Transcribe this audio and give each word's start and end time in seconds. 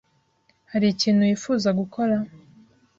Hari 0.71 0.87
ikintu 0.93 1.21
wifuza 1.27 1.69
gukora? 1.79 2.15